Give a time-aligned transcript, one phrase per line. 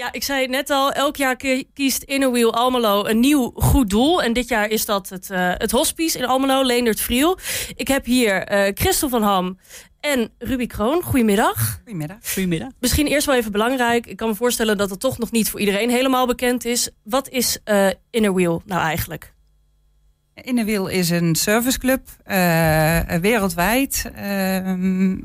[0.00, 1.36] Ja, ik zei het net al, elk jaar
[1.74, 4.22] kiest Inner Wheel Almelo een nieuw goed doel.
[4.22, 7.38] En dit jaar is dat het, uh, het hospice in Almelo, Leendert Vriel.
[7.74, 9.58] Ik heb hier uh, Christel van Ham
[10.00, 11.02] en Ruby Kroon.
[11.02, 11.74] Goedemiddag.
[11.76, 12.18] Goedemiddag.
[12.32, 12.68] Goedemiddag.
[12.78, 14.06] Misschien eerst wel even belangrijk.
[14.06, 16.90] Ik kan me voorstellen dat het toch nog niet voor iedereen helemaal bekend is.
[17.04, 19.34] Wat is uh, Inner Wheel nou eigenlijk?
[20.34, 22.08] Inner Wheel is een serviceclub,
[23.20, 24.10] wereldwijd.
[24.14, 25.16] Ehm,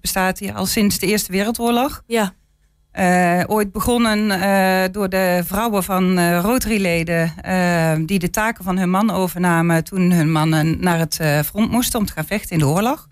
[0.00, 2.02] bestaat hier al sinds de Eerste Wereldoorlog.
[2.06, 2.34] Ja.
[2.98, 7.32] Uh, ooit begonnen uh, door de vrouwen van uh, Rotary-leden...
[8.06, 11.98] die de taken van hun man overnamen toen hun mannen naar het front moesten...
[11.98, 13.08] om te gaan vechten in de oorlog.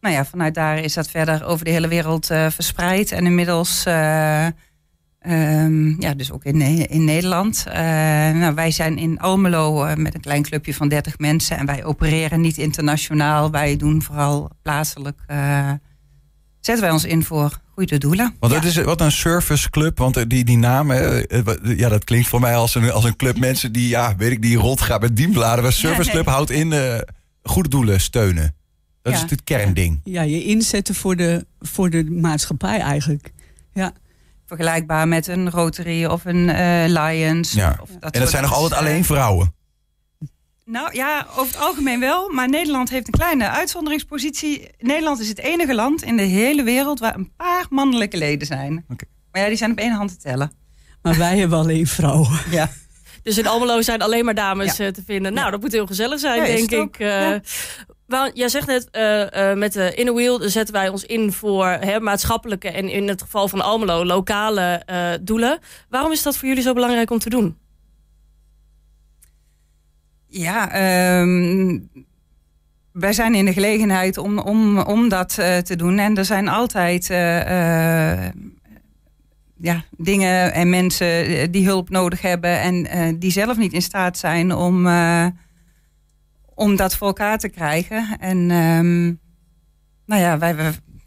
[0.00, 3.12] Nou ja, vanuit daar is dat verder over de hele wereld verspreid.
[3.12, 3.94] En inmiddels, um,
[5.98, 7.64] ja, dus ook in, in Nederland.
[8.34, 11.58] nou, wij zijn in Almelo met een klein clubje van 30 mensen...
[11.58, 13.50] en wij opereren niet internationaal.
[13.50, 15.20] Wij doen vooral plaatselijk...
[16.66, 18.34] zetten wij ons in voor goede doelen.
[18.38, 20.92] Want het is wat een serviceclub, want die, die naam,
[21.62, 24.42] ja, dat klinkt voor mij als een, als een club mensen die, ja, weet ik,
[24.42, 25.64] die rondgaan met dienbladen.
[25.64, 26.98] Een serviceclub houdt in uh,
[27.42, 28.54] goede doelen steunen.
[29.02, 30.00] Dat is het kernding.
[30.04, 33.32] Ja, je inzetten voor de, voor de maatschappij eigenlijk.
[33.72, 33.92] Ja.
[34.46, 37.52] Vergelijkbaar met een Rotary of een uh, Lions.
[37.52, 37.78] Ja.
[37.82, 39.54] Of dat en dat zijn nog altijd alleen vrouwen.
[40.70, 42.28] Nou ja, over het algemeen wel.
[42.28, 44.70] Maar Nederland heeft een kleine uitzonderingspositie.
[44.78, 48.84] Nederland is het enige land in de hele wereld waar een paar mannelijke leden zijn.
[48.88, 49.08] Okay.
[49.32, 50.52] Maar ja, die zijn op één hand te tellen.
[51.02, 52.40] Maar wij hebben alleen vrouwen.
[52.50, 52.70] Ja.
[53.22, 54.90] Dus in Almelo zijn alleen maar dames ja.
[54.90, 55.32] te vinden.
[55.32, 56.98] Nou, dat moet heel gezellig zijn, ja, denk ik.
[56.98, 57.34] Uh,
[58.06, 61.66] wel, jij zegt net, uh, uh, met de Inner Wheel zetten wij ons in voor
[61.66, 64.82] hè, maatschappelijke en in het geval van Almelo lokale
[65.22, 65.58] doelen.
[65.88, 67.56] Waarom is dat voor jullie zo belangrijk om te doen?
[70.28, 71.88] Ja, um,
[72.92, 75.98] wij zijn in de gelegenheid om, om, om dat uh, te doen.
[75.98, 78.28] En er zijn altijd uh, uh,
[79.56, 84.52] ja, dingen en mensen die hulp nodig hebben en die zelf niet in staat zijn
[84.52, 84.88] om,
[86.54, 88.16] om dat voor elkaar te krijgen.
[88.20, 89.20] En um,
[90.06, 90.54] nou ja, wij,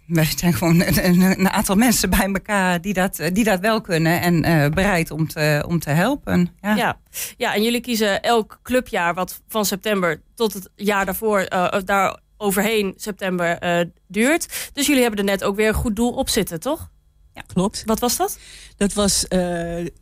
[0.10, 4.22] we zijn gewoon een, een, aantal mensen bij elkaar die dat, die dat wel kunnen
[4.22, 6.50] en uh, bereid om te, om te helpen.
[6.62, 6.76] Ja.
[6.76, 7.00] Ja.
[7.38, 12.20] ja, en jullie kiezen elk clubjaar wat van september tot het jaar daarvoor, uh, daar
[12.38, 14.70] overheen september uh, duurt.
[14.74, 16.90] Dus jullie hebben er net ook weer een goed doel op zitten, toch?
[17.34, 17.84] Ja, klopt.
[17.86, 18.40] Wat was dat?
[18.78, 19.26] Dat was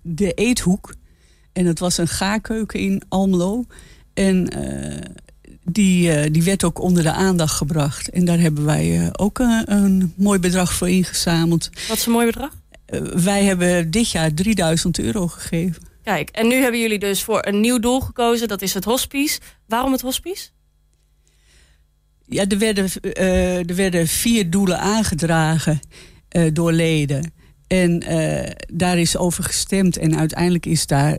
[0.01, 0.94] de Eethoek.
[1.53, 3.66] En dat was een gaarkeuken in Almelo.
[4.13, 4.47] En
[5.72, 8.09] die, uh, die werd ook onder de aandacht gebracht.
[8.09, 11.69] En daar hebben wij uh, ook een, een, mooi bedrag voor ingezameld.
[11.88, 12.51] Wat is een mooi bedrag?
[12.89, 15.81] Uh, wij hebben dit jaar 3000 euro gegeven.
[16.03, 18.47] Kijk, en nu hebben jullie dus voor een nieuw doel gekozen.
[18.47, 19.39] Dat is het hospice.
[19.67, 20.50] Waarom het hospice?
[22.25, 22.89] Ja, er werden,
[23.67, 25.79] er werden vier doelen aangedragen
[26.53, 27.31] door leden.
[27.67, 28.03] En
[28.73, 29.97] daar is over gestemd.
[29.97, 31.17] En uiteindelijk is daar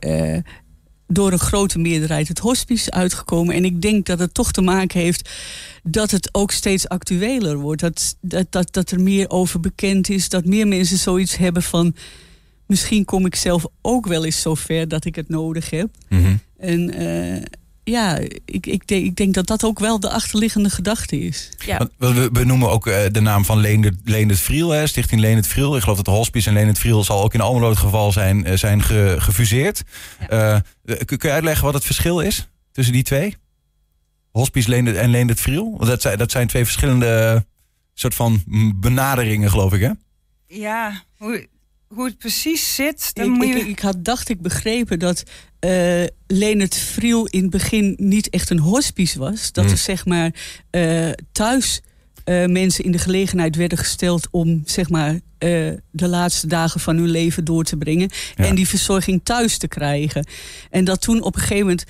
[1.09, 3.55] door een grote meerderheid het hospice uitgekomen.
[3.55, 5.31] En ik denk dat het toch te maken heeft
[5.83, 7.81] dat het ook steeds actueler wordt.
[7.81, 10.29] Dat, dat, dat, dat er meer over bekend is.
[10.29, 11.95] Dat meer mensen zoiets hebben van...
[12.67, 15.89] misschien kom ik zelf ook wel eens zo ver dat ik het nodig heb.
[16.09, 16.41] Mm -hmm.
[16.59, 17.43] En uh,
[17.89, 21.49] ja, ik, ik, denk, ik denk dat dat ook wel de achterliggende gedachte is.
[21.67, 21.89] Ja.
[21.99, 25.77] We, we noemen ook uh, de naam van Leendert, Leendert Vriel, hè, Stichting Leendert Vriel.
[25.77, 28.49] Ik geloof dat de hospice en Leendert Vriel zal ook in Almelo het geval zijn,
[28.49, 29.83] uh, zijn ge, gefuseerd.
[30.31, 30.65] Ja.
[30.85, 33.37] Uh, kun je uitleggen wat het verschil is tussen die twee?
[34.31, 35.75] Hospice Leendert en Leendert Vriel?
[35.77, 37.45] Want dat zijn, dat zijn twee verschillende
[37.95, 38.43] soort van
[38.77, 39.91] benaderingen, geloof ik, hè?
[40.47, 41.47] Ja, hoe,
[41.89, 43.15] hoe het precies zit.
[43.15, 43.55] Dan ik, moet je...
[43.55, 45.23] ik, ik, had, dacht ik begrepen dat
[45.61, 49.53] uh, Leonard Vriel in het begin niet echt een hospice was.
[49.53, 49.73] Dat Hmm.
[49.73, 50.35] er zeg maar
[50.71, 51.81] uh, thuis
[52.25, 55.21] uh, mensen in de gelegenheid werden gesteld om zeg maar
[55.91, 58.11] de laatste dagen van hun leven door te brengen.
[58.37, 58.45] Ja.
[58.45, 60.27] En die verzorging thuis te krijgen.
[60.71, 61.85] En dat toen op een gegeven moment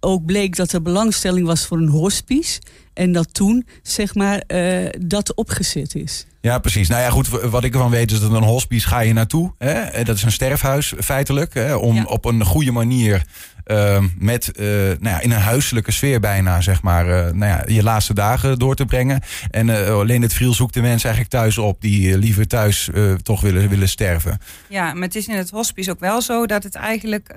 [0.00, 2.60] ook bleek dat er belangstelling was voor een hospice.
[2.98, 6.26] En dat toen, zeg maar, uh, dat opgezet is.
[6.40, 6.88] Ja, precies.
[6.88, 9.52] Nou ja, goed, wat ik ervan weet is dat een hospice ga je naartoe.
[9.58, 10.02] Hè?
[10.04, 11.54] Dat is een sterfhuis, feitelijk.
[11.54, 11.74] Hè?
[11.74, 12.04] Om ja.
[12.04, 13.24] op een goede manier,
[13.66, 17.62] uh, met, uh, nou ja, in een huiselijke sfeer bijna, zeg maar, uh, nou ja,
[17.66, 19.20] je laatste dagen door te brengen.
[19.50, 22.90] En alleen het Vriel zoekt de mensen eigenlijk thuis op die liever thuis
[23.22, 24.38] toch willen, willen sterven.
[24.68, 27.34] Ja, maar het is in het hospice ook wel zo dat het eigenlijk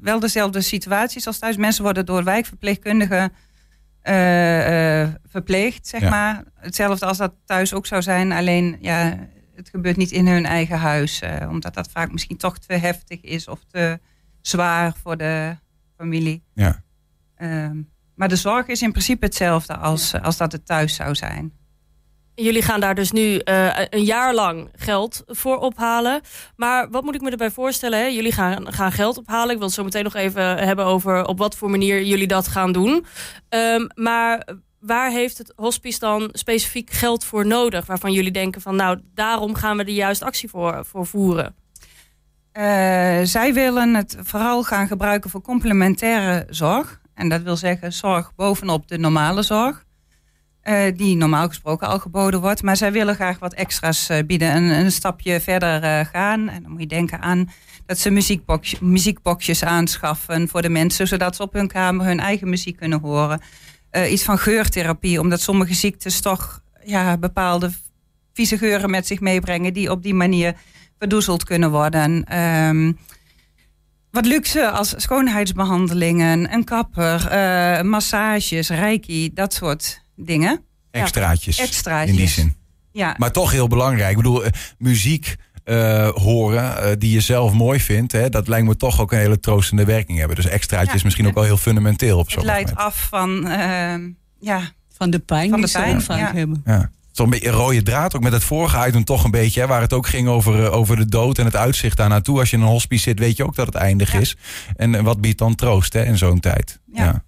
[0.00, 1.56] wel dezelfde situatie is als thuis.
[1.56, 3.32] Mensen worden door wijkverpleegkundigen
[4.08, 6.10] uh, uh, verpleegd, zeg ja.
[6.10, 6.44] maar.
[6.54, 8.32] Hetzelfde als dat thuis ook zou zijn.
[8.32, 11.22] Alleen, ja, het gebeurt niet in hun eigen huis.
[11.22, 14.00] Uh, omdat dat vaak misschien toch te heftig is of te
[14.40, 15.56] zwaar voor de
[15.96, 16.42] familie.
[16.54, 16.82] Ja.
[18.14, 21.52] maar de zorg is in principe hetzelfde als, als dat het thuis zou zijn.
[22.40, 26.20] Jullie gaan daar dus nu uh, een jaar lang geld voor ophalen.
[26.56, 27.98] Maar wat moet ik me erbij voorstellen?
[27.98, 28.04] Hè?
[28.04, 29.50] Jullie gaan, gaan geld ophalen.
[29.50, 32.48] Ik wil het zo meteen nog even hebben over op wat voor manier jullie dat
[32.48, 33.06] gaan doen.
[33.48, 34.48] Um, maar
[34.80, 37.86] waar heeft het hospice dan specifiek geld voor nodig?
[37.86, 41.54] Waarvan jullie denken van nou, daarom gaan we de juiste actie voor, voor voeren.
[42.52, 42.62] Uh,
[43.22, 47.00] zij willen het vooral gaan gebruiken voor complementaire zorg.
[47.14, 49.86] En dat wil zeggen zorg bovenop de normale zorg.
[50.64, 52.62] Uh, die normaal gesproken al geboden wordt.
[52.62, 54.56] Maar zij willen graag wat extra's uh, bieden.
[54.56, 56.48] Een, een stapje verder gaan.
[56.48, 57.50] En dan moet je denken aan
[57.86, 61.08] dat ze muziekbox, muziekboxjes aanschaffen voor de mensen.
[61.08, 63.40] Zodat ze op hun kamer hun eigen muziek kunnen horen.
[64.10, 65.20] iets van geurtherapie.
[65.20, 67.70] Omdat sommige ziektes toch ja, bepaalde
[68.32, 69.72] vieze geuren met zich meebrengen.
[69.72, 70.54] Die op die manier
[70.98, 72.38] verdoezeld kunnen worden.
[72.38, 72.98] Um,
[74.10, 77.28] wat luxe als schoonheidsbehandelingen, een kapper,
[77.86, 80.64] massages, reiki, dat soort dingen.
[80.90, 81.56] Extraatjes.
[81.56, 81.62] Ja.
[81.62, 82.10] Extraatjes.
[82.10, 82.56] In die zin.
[82.92, 83.14] Ja.
[83.18, 84.10] Maar toch heel belangrijk.
[84.10, 88.76] Ik bedoel, uh, muziek uh, horen die je zelf mooi vindt, hè, dat lijkt me
[88.76, 90.36] toch ook een hele troostende werking hebben.
[90.36, 94.10] Dus extraatjes ja, misschien ook wel heel fundamenteel op zo'n Het leidt af van, ehm,
[94.40, 94.60] ja,
[94.96, 96.62] van de pijn van die de pijn, ze vaak hebben.
[96.64, 99.60] Ja zo'n beetje rode draad ook met het vorige item toch een beetje.
[99.60, 102.38] Hè, waar het ook ging over, over de dood en het uitzicht daar naartoe.
[102.38, 104.18] Als je in een hospice zit, weet je ook dat het eindig ja.
[104.18, 104.36] is.
[104.76, 106.80] En wat biedt dan troost hè, in zo'n tijd?
[106.92, 107.24] Ja.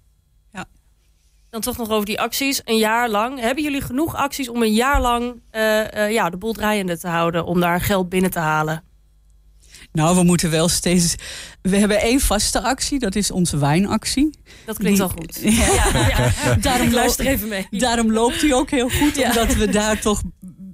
[1.51, 2.61] Dan toch nog over die acties.
[2.65, 3.39] Een jaar lang.
[3.39, 7.45] Hebben jullie genoeg acties om een jaar lang uh, ja, de boel draaiende te houden?
[7.45, 8.83] Om daar geld binnen te halen?
[9.91, 11.15] Nou, we moeten wel steeds.
[11.61, 14.29] We hebben één vaste actie, dat is onze wijnactie.
[14.65, 15.39] Dat klinkt al goed.
[15.41, 15.51] Ja,
[15.93, 16.55] ja, ja.
[16.55, 17.67] Daarom Ik luister even mee.
[17.69, 20.21] Daarom loopt hij ook heel goed, omdat we daar toch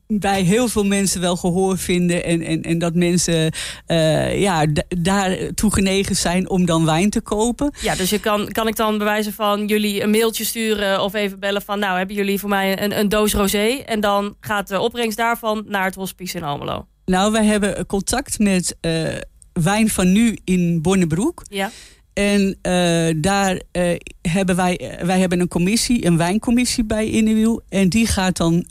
[0.07, 2.24] bij heel veel mensen wel gehoor vinden.
[2.24, 3.54] En, en, en dat mensen
[3.88, 4.65] uh, ja,
[4.98, 7.74] daar toe genegen zijn om dan wijn te kopen.
[7.81, 11.39] Ja, dus je kan, kan ik dan bewijzen van jullie een mailtje sturen of even
[11.39, 11.80] bellen van...
[11.80, 13.68] nou, hebben jullie voor mij een, een doos rosé?
[13.86, 16.88] En dan gaat de opbrengst daarvan naar het hospice in Almelo.
[17.06, 19.07] Nou, wij hebben contact met uh,
[19.54, 21.45] Wijn van Nu in Bonnebroek.
[21.50, 21.71] Ja.
[22.13, 27.62] En uh, daar uh, hebben wij, wij hebben een commissie, een wijncommissie bij Innewiel.
[27.69, 28.65] En die gaat dan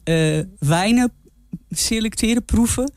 [0.58, 1.12] wijnen
[1.78, 2.92] selecteren, proeven.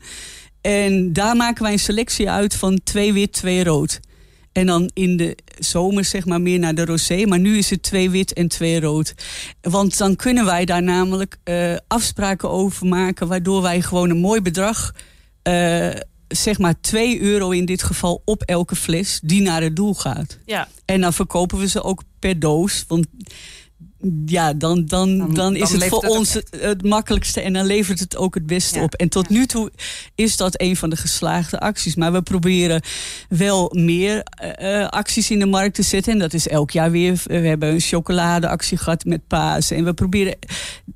[0.60, 4.00] En daar maken wij een selectie uit van twee wit, twee rood.
[4.52, 7.26] En dan in de zomer zeg maar meer naar de rosé.
[7.26, 9.14] Maar nu is het twee wit en twee rood.
[9.60, 13.28] Want dan kunnen wij daar namelijk uh, afspraken over maken...
[13.28, 14.94] waardoor wij gewoon een mooi bedrag...
[15.48, 15.90] Uh,
[16.28, 20.38] zeg maar 2 euro in dit geval op elke fles die naar het doel gaat.
[20.44, 20.68] Ja.
[20.84, 22.84] En dan verkopen we ze ook per doos.
[22.88, 23.06] Want
[24.26, 27.66] ja, dan, dan, dan, dan is het voor het ons het, het, makkelijkste en dan
[27.66, 28.84] levert het ook het beste ja.
[28.84, 28.94] op.
[28.94, 29.34] En tot ja.
[29.34, 29.70] nu toe
[30.14, 31.94] is dat een van de geslaagde acties.
[31.94, 32.82] Maar we proberen
[33.28, 34.26] wel meer
[34.60, 36.12] uh, acties in de markt te zetten.
[36.12, 37.22] En dat is elk jaar weer.
[37.24, 39.70] We hebben een chocoladeactie gehad met Paas.
[39.70, 40.38] En we proberen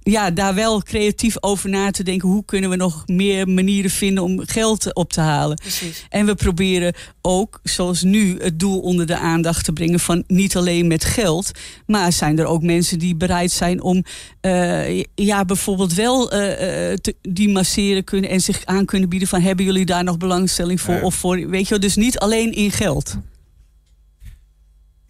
[0.02, 2.28] ja, daar wel creatief over na te denken.
[2.28, 5.56] Hoe kunnen we nog meer manieren vinden om geld op te halen?
[5.56, 6.06] Precies.
[6.08, 10.56] En we proberen ook, zoals nu, het doel onder de aandacht te brengen van niet
[10.56, 11.50] alleen met geld,
[11.86, 14.05] maar zijn er ook mensen die bereid zijn om
[14.43, 19.41] uh, ja, bijvoorbeeld wel uh, te, die masseren kunnen en zich aan kunnen bieden van
[19.41, 21.00] hebben jullie daar nog belangstelling voor?
[21.00, 23.17] Of voor, weet je wel, dus niet alleen in geld.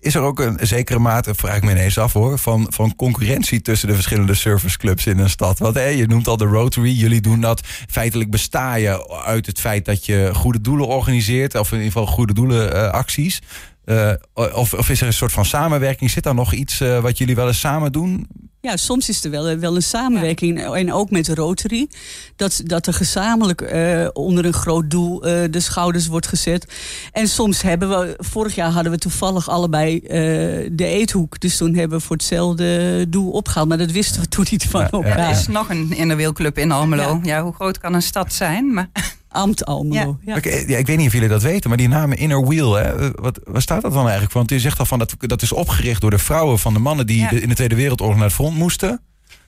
[0.05, 3.63] Is er ook een zekere mate, vraag ik me ineens af hoor, van, van concurrentie
[3.63, 5.59] tussen de verschillende serviceclubs in een stad?
[5.59, 7.61] Want hé, je noemt al de Rotary, jullie doen dat.
[7.89, 12.07] Feitelijk besta je uit het feit dat je goede doelen organiseert, of in ieder geval
[12.07, 13.41] goede doelenacties.
[13.43, 13.49] Uh,
[13.87, 16.11] uh, of, of, is er een soort van samenwerking?
[16.11, 18.27] Zit daar nog iets uh, wat jullie wel eens samen doen?
[18.61, 20.61] Ja, soms is er wel, wel een samenwerking.
[20.61, 20.73] Ja.
[20.73, 21.89] En ook met de Rotary.
[22.37, 26.73] Dat, dat er gezamenlijk uh, onder een groot doel de schouders wordt gezet.
[27.13, 28.15] En soms hebben we...
[28.19, 30.01] Vorig jaar hadden we toevallig allebei
[30.73, 31.41] de eethoek.
[31.41, 33.69] Dus toen hebben we voor hetzelfde doel opgehaald.
[33.69, 35.19] Maar dat wisten we toen niet van ja, elkaar.
[35.19, 37.21] Er is nog een innerwielclub in Almelo.
[37.23, 37.43] Ja.
[37.43, 38.73] hoe groot kan een stad zijn?
[38.75, 38.89] Maar...
[39.35, 40.19] Amt Almelo.
[40.21, 40.39] Ja.
[40.43, 40.51] Ja.
[40.67, 40.79] ja.
[40.79, 43.63] ik weet niet of jullie dat weten, maar die naam Inner Wheel, hè, wat, wat
[43.63, 44.41] staat dat dan eigenlijk voor?
[44.41, 47.07] Want je zegt al van dat, dat is opgericht door de vrouwen van de mannen
[47.07, 47.29] die ja.
[47.29, 49.01] de, in de Tweede Wereldoorlog naar het front moesten.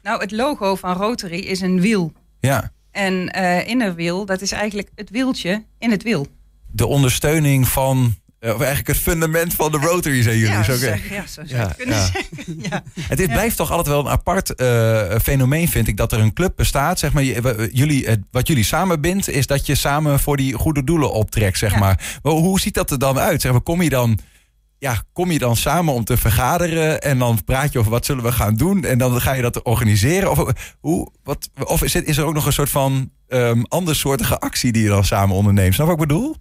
[0.03, 2.13] Nou, het logo van Rotary is een wiel.
[2.41, 2.73] Ja.
[2.91, 6.27] En uh, Inner Wheel, dat is eigenlijk het wieltje in het wiel.
[6.71, 10.55] De ondersteuning van of eigenlijk het fundament van de Rotary, zijn jullie.
[10.55, 12.61] Ja, zo, ja, zo zou ja, kunnen zeggen.
[12.71, 12.83] Ja.
[13.01, 16.33] Het is, blijft toch altijd wel een apart uh, fenomeen, vind ik, dat er een
[16.33, 16.99] club bestaat.
[16.99, 17.25] Zeg maar,
[17.73, 21.79] jullie, het, wat jullie samenbindt, is dat je samen voor die goede doelen optrekt, zeg
[21.79, 22.19] maar.
[22.23, 22.33] maar.
[22.33, 23.41] Hoe ziet dat er dan uit?
[23.41, 24.19] Zeg maar, kom je dan...
[24.79, 28.25] Ja, kom je dan samen om te vergaderen en dan praat je over wat zullen
[28.25, 30.31] we gaan doen en dan ga je dat organiseren?
[30.31, 34.39] Of, hoe, wat, of is, het, is er ook nog een soort van um, andersoortige
[34.39, 35.75] actie die je dan samen onderneemt?
[35.75, 36.37] Snap wat ik bedoel?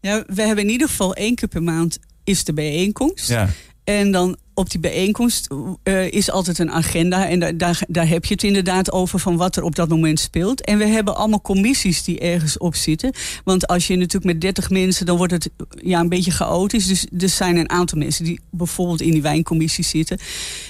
[0.00, 3.28] Ja, we hebben in ieder geval één keer per maand is de bijeenkomst.
[3.28, 3.48] Ja.
[3.84, 5.48] En dan op die bijeenkomst
[5.84, 7.28] uh, is altijd een agenda.
[7.28, 10.64] En daar, daar heb je het inderdaad over van wat er op dat moment speelt.
[10.64, 13.12] En we hebben allemaal commissies die ergens op zitten.
[13.44, 16.86] Want als je natuurlijk met 30 mensen, dan wordt het ja, een beetje chaotisch.
[16.86, 20.18] Dus er zijn een aantal mensen die bijvoorbeeld in die wijncommissie zitten.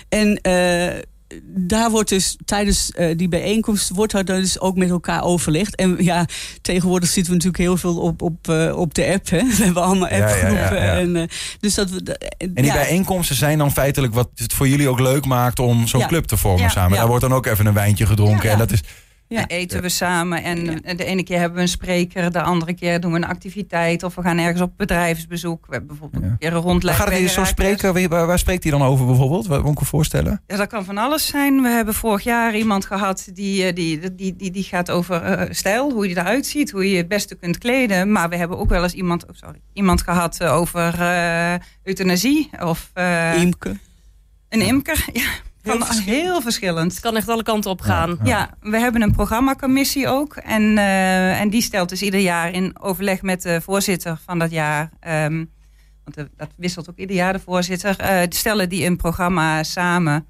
[0.09, 1.03] En uh,
[1.45, 5.75] daar wordt dus tijdens uh, die bijeenkomst wordt er dus ook met elkaar overlegd.
[5.75, 6.27] En ja,
[6.63, 9.29] tegenwoordig zitten we natuurlijk heel veel op, op, uh, op de app.
[9.31, 9.43] Hè?
[9.57, 10.53] We hebben allemaal appgroepen.
[10.53, 11.23] Ja, ja, ja, en, uh,
[11.61, 15.25] dus dat we, en die bijeenkomsten zijn dan feitelijk wat het voor jullie ook leuk
[15.25, 16.99] maakt om zo'n club te vormen samen.
[16.99, 18.51] Daar wordt dan ook even een wijntje gedronken.
[18.51, 18.81] En dat is,
[19.29, 19.47] ja.
[19.47, 20.43] eten we samen.
[20.43, 20.65] En
[20.97, 24.03] de ene keer hebben we een spreker, de andere keer doen we een activiteit.
[24.03, 25.67] Of we gaan ergens op bedrijfsbezoek.
[25.67, 27.09] We hebben bijvoorbeeld een keer een rondleiding.
[27.09, 28.09] Gaat het zo'n spreker?
[28.09, 29.47] Waar, waar, spreekt hij dan over bijvoorbeeld?
[29.47, 30.43] Wat moet ik me voorstellen?
[30.47, 31.63] Ja, dat kan van alles zijn.
[31.63, 35.47] We hebben vorig jaar iemand gehad die, eh, die, die, die, die gaat over uh,
[35.51, 35.93] stijl.
[35.93, 38.13] Hoe je eruit ziet, hoe je het beste kunt kleden.
[38.13, 42.51] Maar we hebben ook wel eens iemand, oh sorry, iemand gehad uh, over uh, euthanasie.
[42.61, 42.91] Of,
[43.37, 43.77] Imke.
[44.49, 45.31] Een imker, ja.
[45.73, 46.93] Heel, van, heel verschillend.
[46.93, 48.19] Het kan echt alle kanten op gaan.
[48.23, 48.71] Ja, ja.
[48.71, 50.37] we hebben een programmacommissie ook.
[50.37, 54.51] En, uh, en die stelt dus ieder jaar in overleg met de voorzitter van dat
[54.51, 54.91] jaar.
[55.09, 55.51] Um,
[56.05, 57.97] want de, dat wisselt ook ieder jaar de voorzitter.
[58.01, 60.27] Uh, stellen die een programma samen.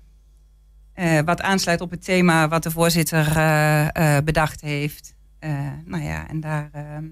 [0.94, 3.24] Uh, wat aansluit op het thema wat de voorzitter
[4.24, 5.14] bedacht heeft.
[5.84, 7.04] nou ja, en daar ehm,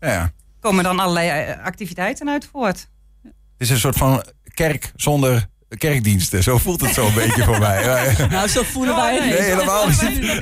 [0.00, 0.32] ja.
[0.60, 2.88] komen dan allerlei activiteiten uit voort.
[3.22, 6.42] Het is een soort van kerk zonder kerkdiensten.
[6.42, 7.74] Zo voelt het zo een beetje voor mij.
[8.30, 10.00] Nou, zo voelen wij het Nee, helemaal niet.
[10.00, 10.40] Nee,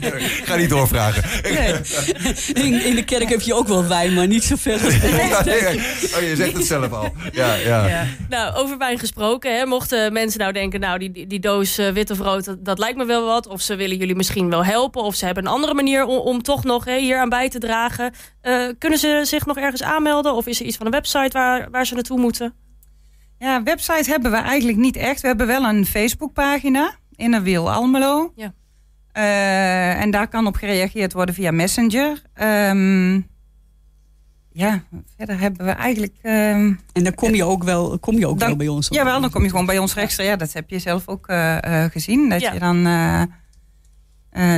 [0.00, 1.22] nee, Ga niet doorvragen.
[2.54, 4.74] In, in, de kerk heb je ook wel wijn, maar niet zoveel.
[4.74, 7.12] Oh, je zegt het zelf al.
[7.32, 7.86] Ja, ja.
[7.86, 8.06] ja.
[8.28, 9.56] Nou, over wijn gesproken.
[9.56, 12.78] Hè, mochten mensen nou denken, nou, die, die doos uh, wit of rood, dat, dat,
[12.78, 13.46] lijkt me wel wat.
[13.46, 15.02] Of ze willen jullie misschien wel helpen.
[15.02, 17.58] Of ze hebben een andere manier om, om toch nog hè, hier aan bij te
[17.58, 18.12] dragen.
[18.42, 20.34] Uh, kunnen ze zich nog ergens aanmelden?
[20.34, 22.54] Of is er iets van een website waar, waar ze naartoe moeten?
[23.38, 25.20] Ja, website hebben we eigenlijk niet echt.
[25.20, 28.32] We hebben wel een Facebookpagina, in een Wiel Almelo.
[28.36, 28.52] Ja.
[29.14, 32.22] Uh, en daar kan op gereageerd worden via Messenger.
[32.42, 33.26] Um,
[34.52, 34.82] ja,
[35.16, 36.14] verder hebben we eigenlijk...
[36.22, 38.88] Um, en dan kom je ook wel, kom je ook dan, wel bij ons?
[38.88, 40.30] Ja, wel, dan kom je gewoon bij ons rechtstreeks.
[40.30, 42.28] Ja, dat heb je zelf ook uh, uh, gezien.
[42.28, 42.52] Dat ja.
[42.52, 42.84] je dan...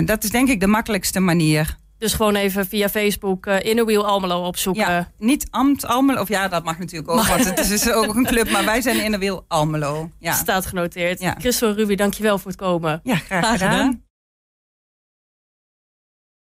[0.07, 1.79] dat is denk ik de makkelijkste manier.
[2.01, 4.93] Dus gewoon even via Facebook uh, Inner Wheel Almelo opzoeken.
[4.93, 6.21] Ja, niet Amt Almelo.
[6.21, 7.17] Of ja, dat mag natuurlijk ook.
[7.17, 7.29] Maar.
[7.29, 8.51] Want het is dus ook een club.
[8.51, 10.11] Maar wij zijn Inner Wheel Almelo.
[10.19, 10.33] Ja.
[10.33, 11.21] Staat genoteerd.
[11.21, 11.35] Ja.
[11.39, 13.01] Christel Ruby, dankjewel voor het komen.
[13.03, 13.71] Ja, graag, graag gedaan.
[13.73, 14.10] gedaan.